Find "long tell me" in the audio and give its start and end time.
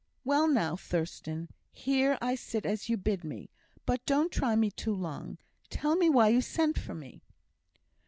4.95-6.09